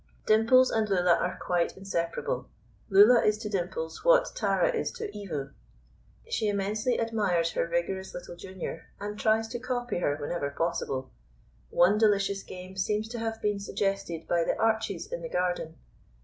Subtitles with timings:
[0.25, 2.49] Dimples and Lulla are quite inseparable.
[2.89, 5.51] Lulla is to Dimples what Tara is to Evu.
[6.27, 11.11] She immensely admires her vigorous little junior, and tries to copy her whenever possible.
[11.69, 15.75] One delicious game seems to have been suggested by the arches in the garden.